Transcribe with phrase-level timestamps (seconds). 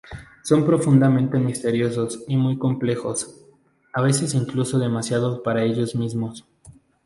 [0.41, 3.39] Son profundamente misteriosos y muy complejos,
[3.93, 6.43] a veces incluso demasiado para ellos mismos.